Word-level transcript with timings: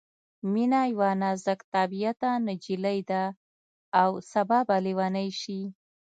مينه 0.53 0.81
یوه 0.91 1.09
نازک 1.21 1.59
طبعیته 1.73 2.31
نجلۍ 2.45 2.99
ده 3.11 3.23
او 4.01 4.11
سبا 4.31 4.59
به 4.67 4.75
ليونۍ 4.85 5.29
شي 5.41 5.59